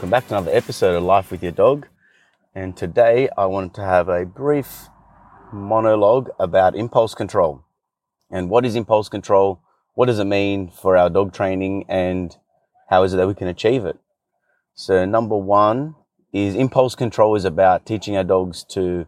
[0.00, 1.86] Welcome back to another episode of Life with Your Dog.
[2.54, 4.88] And today I wanted to have a brief
[5.52, 7.66] monologue about impulse control.
[8.30, 9.60] And what is impulse control?
[9.92, 11.84] What does it mean for our dog training?
[11.86, 12.34] And
[12.88, 13.98] how is it that we can achieve it?
[14.74, 15.96] So, number one
[16.32, 19.06] is impulse control is about teaching our dogs to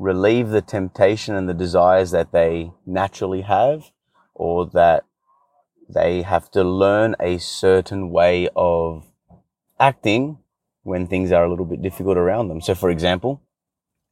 [0.00, 3.92] relieve the temptation and the desires that they naturally have
[4.34, 5.04] or that
[5.88, 9.09] they have to learn a certain way of
[9.80, 10.38] acting
[10.82, 12.60] when things are a little bit difficult around them.
[12.60, 13.42] So, for example,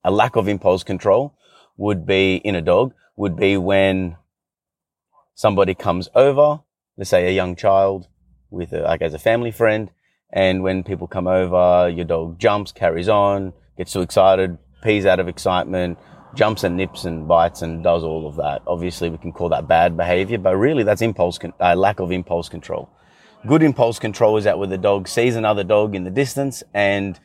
[0.03, 1.35] a lack of impulse control
[1.77, 4.17] would be in a dog would be when
[5.35, 6.61] somebody comes over,
[6.97, 8.07] let's say a young child
[8.51, 9.91] with a, like as a family friend,
[10.33, 15.19] and when people come over, your dog jumps, carries on, gets too excited, pees out
[15.19, 15.99] of excitement,
[16.35, 18.63] jumps and nips and bites and does all of that.
[18.67, 22.13] Obviously, we can call that bad behavior, but really that's impulse, con- uh, lack of
[22.13, 22.89] impulse control.
[23.47, 27.19] Good impulse control is that where the dog sees another dog in the distance and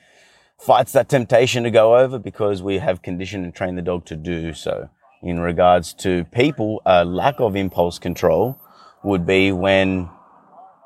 [0.60, 4.16] fights that temptation to go over because we have conditioned and trained the dog to
[4.16, 4.90] do so.
[5.24, 8.60] In regards to people, a lack of impulse control
[9.04, 10.10] would be when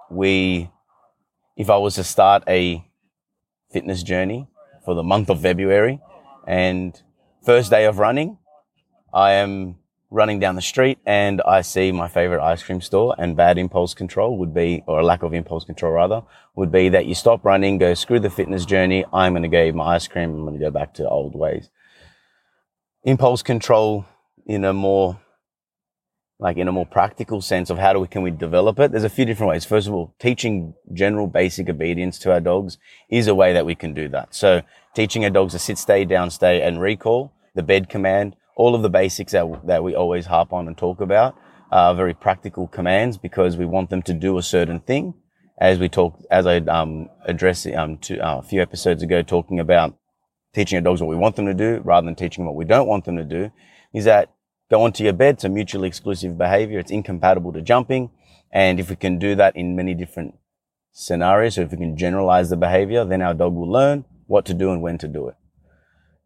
[0.10, 0.72] we,
[1.58, 2.86] if I was to start a
[3.72, 4.48] fitness journey
[4.86, 6.00] for the month of February
[6.48, 7.00] and
[7.44, 8.38] first day of running,
[9.14, 9.76] I am
[10.10, 13.94] running down the street and I see my favorite ice cream store and bad impulse
[13.94, 16.22] control would be, or a lack of impulse control rather,
[16.56, 19.04] would be that you stop running, go screw the fitness journey.
[19.12, 20.34] I'm going to go eat my ice cream.
[20.34, 21.70] I'm going to go back to old ways.
[23.04, 24.06] Impulse control
[24.46, 25.20] in a more,
[26.40, 28.92] like in a more practical sense of how do we, can we develop it?
[28.92, 29.66] There's a few different ways.
[29.66, 32.78] First of all, teaching general basic obedience to our dogs
[33.10, 34.34] is a way that we can do that.
[34.34, 34.62] So
[34.96, 38.82] teaching our dogs to sit, stay, down, stay and recall the bed command, all of
[38.82, 41.38] the basics that, that we always harp on and talk about
[41.72, 45.14] are very practical commands because we want them to do a certain thing.
[45.60, 49.60] As we talk, as I um, addressed um, to, uh, a few episodes ago, talking
[49.60, 49.96] about
[50.54, 52.66] teaching our dogs what we want them to do rather than teaching them what we
[52.66, 53.52] don't want them to do,
[53.94, 54.34] is that
[54.72, 55.36] go onto your bed.
[55.36, 56.80] It's a mutually exclusive behavior.
[56.80, 58.10] It's incompatible to jumping.
[58.52, 60.34] And if we can do that in many different
[60.92, 64.56] scenarios, so if we can generalize the behavior, then our dog will learn what to
[64.56, 65.36] do and when to do it.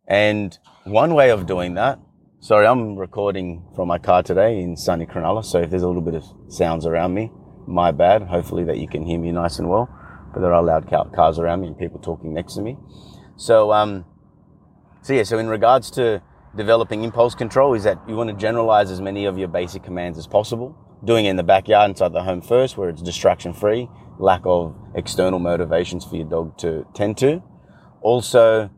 [0.07, 1.99] And one way of doing that
[2.43, 6.01] Sorry, I'm recording from my car today in sunny Cronulla, so if there's a little
[6.01, 7.31] bit of sounds around me,
[7.67, 8.23] my bad.
[8.23, 9.87] Hopefully that you can hear me nice and well,
[10.33, 12.77] but there are loud cars around me and people talking next to me.
[13.35, 14.05] So, um,
[15.03, 16.23] so yeah, so in regards to
[16.57, 20.17] developing impulse control is that you want to generalize as many of your basic commands
[20.17, 20.75] as possible.
[21.05, 23.87] Doing it in the backyard inside the home first, where it's distraction free,
[24.17, 27.43] lack of external motivations for your dog to tend to.
[28.01, 28.71] Also,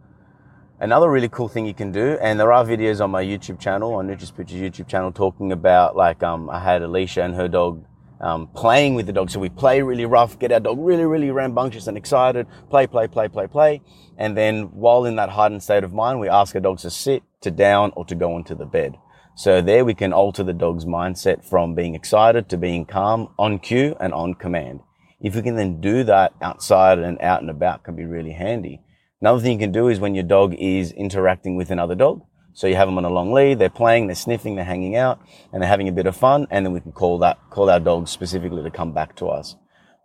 [0.83, 3.93] Another really cool thing you can do, and there are videos on my YouTube channel,
[3.93, 7.85] on Nooches Pooches YouTube channel, talking about like um, I had Alicia and her dog
[8.19, 9.29] um, playing with the dog.
[9.29, 13.07] So we play really rough, get our dog really, really rambunctious and excited, play, play,
[13.07, 13.81] play, play, play.
[14.17, 17.23] And then while in that heightened state of mind, we ask our dogs to sit,
[17.39, 18.97] to down, or to go onto the bed.
[19.35, 23.59] So there we can alter the dog's mindset from being excited to being calm on
[23.59, 24.81] cue and on command.
[25.21, 28.81] If we can then do that outside and out and about can be really handy.
[29.23, 32.25] Another thing you can do is when your dog is interacting with another dog.
[32.51, 35.21] So you have them on a long lead, they're playing, they're sniffing, they're hanging out,
[35.53, 37.79] and they're having a bit of fun, and then we can call that, call our
[37.79, 39.55] dogs specifically to come back to us.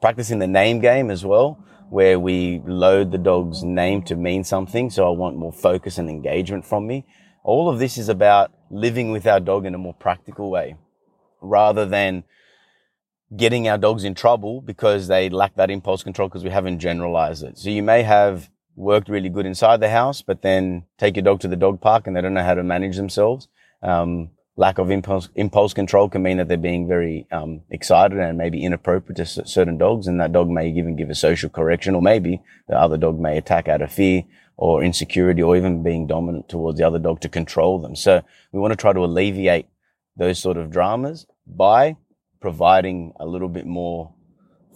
[0.00, 1.58] Practicing the name game as well,
[1.90, 4.88] where we load the dog's name to mean something.
[4.88, 7.04] So I want more focus and engagement from me.
[7.42, 10.76] All of this is about living with our dog in a more practical way
[11.42, 12.22] rather than
[13.36, 17.42] getting our dogs in trouble because they lack that impulse control because we haven't generalized
[17.42, 17.59] it.
[17.59, 18.48] So you may have
[18.78, 22.07] worked really good inside the house, but then take your dog to the dog park
[22.07, 23.48] and they don't know how to manage themselves.
[23.83, 28.39] Um, lack of impulse, impulse control can mean that they're being very um, excited and
[28.39, 32.03] maybe inappropriate to certain dogs, and that dog may even give a social correction, or
[32.03, 34.25] maybe the other dog may attack out of fear
[34.57, 37.95] or insecurity, or even being dominant towards the other dog to control them.
[37.95, 38.22] So
[38.53, 39.66] we want to try to alleviate
[40.16, 41.97] those sort of dramas by
[42.41, 44.13] providing a little bit more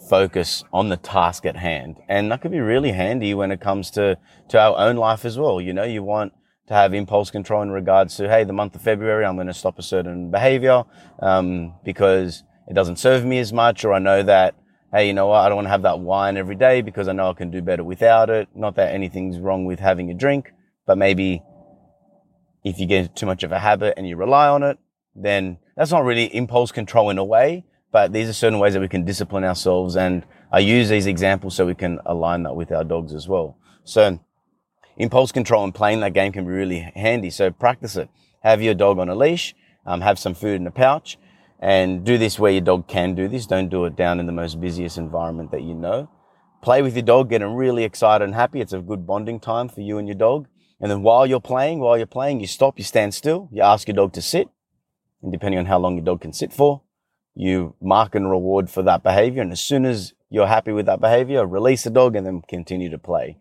[0.09, 1.97] focus on the task at hand.
[2.09, 4.19] And that could be really handy when it comes to,
[4.49, 5.61] to our own life as well.
[5.61, 6.33] You know, you want
[6.69, 9.55] to have impulse control in regards to, hey, the month of February, I'm going to
[9.55, 10.85] stop a certain behavior,
[11.21, 14.55] um, because it doesn't serve me as much, or I know that,
[14.93, 15.41] hey, you know what?
[15.41, 17.63] I don't want to have that wine every day because I know I can do
[17.63, 18.49] better without it.
[18.55, 20.53] Not that anything's wrong with having a drink,
[20.87, 21.43] but maybe
[22.65, 24.79] if you get too much of a habit and you rely on it,
[25.15, 28.81] then that's not really impulse control in a way, but these are certain ways that
[28.81, 29.97] we can discipline ourselves.
[29.97, 33.59] And I use these examples so we can align that with our dogs as well.
[33.85, 34.19] So
[34.97, 37.31] impulse control and playing that game can be really handy.
[37.31, 38.09] So practice it.
[38.43, 39.55] Have your dog on a leash,
[39.87, 41.19] um, have some food in a pouch,
[41.61, 43.47] and do this where your dog can do this.
[43.47, 46.11] Don't do it down in the most busiest environment that you know.
[46.63, 48.61] Play with your dog, get them really excited and happy.
[48.61, 50.49] It's a good bonding time for you and your dog.
[50.81, 53.87] And then while you're playing, while you're playing, you stop, you stand still, you ask
[53.87, 54.49] your dog to sit.
[55.23, 56.83] And depending on how long your dog can sit for,
[57.35, 59.43] you mark and reward for that behavior.
[59.43, 62.91] And as soon as you're happy with that behavior, release the dog and then continue
[62.91, 63.39] to play.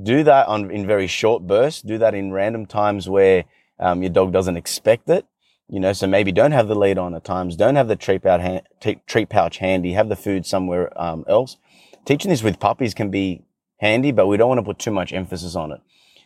[0.00, 1.82] Do that on, in very short bursts.
[1.82, 3.44] Do that in random times where
[3.78, 5.26] um, your dog doesn't expect it.
[5.68, 7.54] You know, so maybe don't have the lead on at times.
[7.54, 9.92] Don't have the treat, out ha- t- treat pouch handy.
[9.92, 11.56] Have the food somewhere um, else.
[12.04, 13.42] Teaching this with puppies can be
[13.78, 15.80] handy, but we don't want to put too much emphasis on it.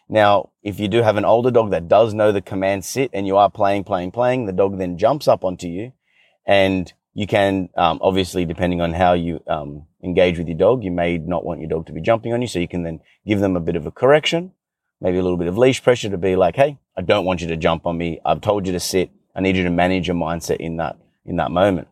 [0.08, 3.26] Now, if you do have an older dog that does know the command sit and
[3.26, 5.92] you are playing, playing, playing, the dog then jumps up onto you
[6.46, 10.90] and you can, um, obviously, depending on how you um, engage with your dog, you
[10.90, 12.48] may not want your dog to be jumping on you.
[12.48, 14.52] So you can then give them a bit of a correction,
[15.00, 17.48] maybe a little bit of leash pressure to be like, Hey, I don't want you
[17.48, 18.20] to jump on me.
[18.24, 19.10] I've told you to sit.
[19.34, 21.88] I need you to manage your mindset in that, in that moment.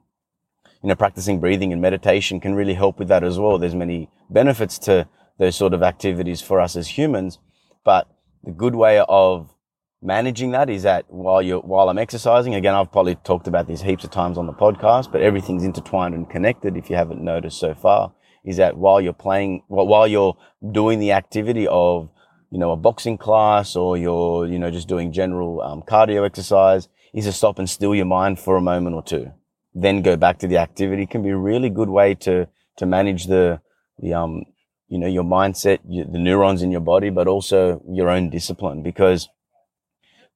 [0.83, 3.59] You know, practicing breathing and meditation can really help with that as well.
[3.59, 5.09] There's many benefits to
[5.39, 7.39] those sort of activities for us as humans,
[7.85, 8.09] but
[8.43, 9.55] the good way of
[10.03, 13.83] managing that is that while you while I'm exercising, again, I've probably talked about this
[13.83, 16.77] heaps of times on the podcast, but everything's intertwined and connected.
[16.77, 18.13] If you haven't noticed so far,
[18.45, 20.37] is that while you're playing, while you're
[20.73, 22.11] doing the activity of,
[22.51, 26.89] you know, a boxing class or you're, you know, just doing general um, cardio exercise,
[27.15, 29.31] is to stop and still your mind for a moment or two,
[29.75, 31.05] then go back to the activity.
[31.05, 33.61] It can be a really good way to to manage the
[33.99, 34.45] the um
[34.89, 39.29] you know your mindset, the neurons in your body, but also your own discipline because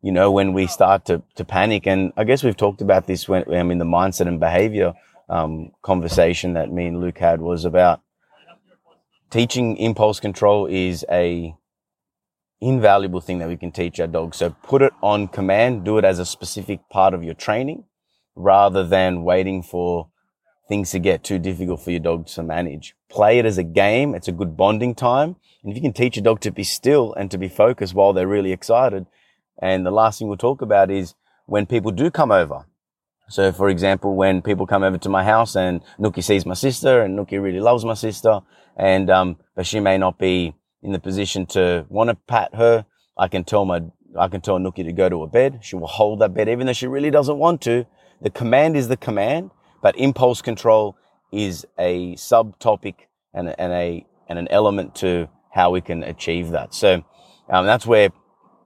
[0.07, 1.85] you know, when we start to, to panic.
[1.85, 4.95] And I guess we've talked about this when, I mean, the mindset and behavior,
[5.29, 8.01] um, conversation that me and Luke had was about
[9.31, 11.57] teaching impulse control is a
[12.61, 14.37] invaluable thing that we can teach our dogs.
[14.37, 17.83] So put it on command, do it as a specific part of your training
[18.37, 20.09] rather than waiting for
[20.69, 22.95] things to get too difficult for your dog to manage.
[23.09, 24.15] Play it as a game.
[24.15, 25.35] It's a good bonding time.
[25.65, 28.13] And if you can teach a dog to be still and to be focused while
[28.13, 29.07] they're really excited,
[29.61, 31.15] and the last thing we'll talk about is
[31.47, 32.67] when people do come over.
[33.29, 37.03] So, for example, when people come over to my house and Nookie sees my sister
[37.03, 38.41] and Nookie really loves my sister
[38.77, 42.87] and, um, but she may not be in the position to want to pat her,
[43.19, 43.83] I can tell my,
[44.17, 45.61] I can tell Nookie to go to a bed.
[45.63, 47.87] She will hold that bed even though she really doesn't want to.
[48.23, 49.51] The command is the command,
[49.83, 50.97] but impulse control
[51.33, 52.95] is a subtopic
[53.35, 56.75] and, and a, and an element to how we can achieve that.
[56.75, 57.05] So,
[57.49, 58.11] um, that's where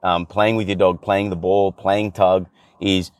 [0.02, 2.46] um, playing with your dog, playing the ball, playing tug
[2.80, 3.10] is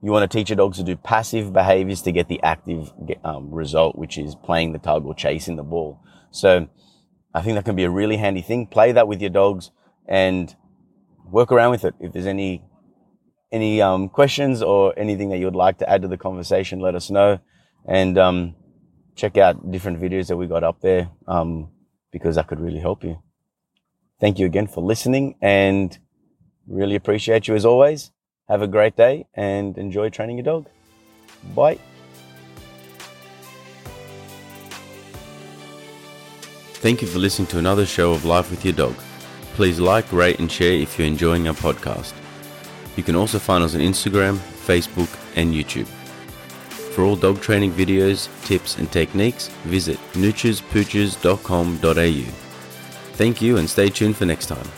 [0.00, 2.92] you want to teach your dogs to do passive behaviors to get the active
[3.24, 6.00] um, result, which is playing the tug or chasing the ball.
[6.30, 6.68] So
[7.34, 8.66] I think that can be a really handy thing.
[8.66, 9.70] Play that with your dogs
[10.06, 10.54] and
[11.24, 11.94] work around with it.
[12.00, 12.62] If there's any
[13.50, 16.94] any um, questions or anything that you would like to add to the conversation, let
[16.94, 17.40] us know.
[17.86, 18.54] And um,
[19.16, 21.70] check out different videos that we got up there um,
[22.12, 23.22] because that could really help you.
[24.20, 25.98] Thank you again for listening and
[26.68, 28.10] Really appreciate you as always.
[28.48, 30.68] Have a great day and enjoy training your dog.
[31.54, 31.78] Bye.
[36.80, 38.94] Thank you for listening to another show of Life with Your Dog.
[39.54, 42.12] Please like, rate, and share if you're enjoying our podcast.
[42.96, 45.88] You can also find us on Instagram, Facebook, and YouTube.
[46.94, 52.32] For all dog training videos, tips, and techniques, visit noochespooches.com.au.
[53.14, 54.68] Thank you and stay tuned for next time.